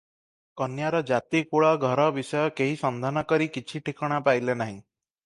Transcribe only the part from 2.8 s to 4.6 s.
ସନ୍ଧାନ କରି କିଛି ଠିକଣା ପାଇଲେ